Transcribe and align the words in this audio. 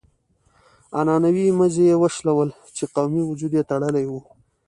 عنعنوي 0.97 1.47
مزي 1.59 1.85
يې 1.89 1.95
وشلول 2.03 2.49
چې 2.75 2.83
قومي 2.95 3.21
وجود 3.25 3.51
يې 3.57 3.63
تړلی 3.69 4.05
و. 4.07 4.13